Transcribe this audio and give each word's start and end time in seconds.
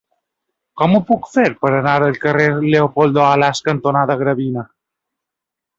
Com 0.81 0.95
ho 0.95 1.01
puc 1.09 1.27
fer 1.33 1.45
per 1.65 1.71
anar 1.81 1.93
al 2.07 2.17
carrer 2.25 2.49
Leopoldo 2.65 3.25
Alas 3.29 3.65
cantonada 3.69 4.21
Gravina? 4.25 4.65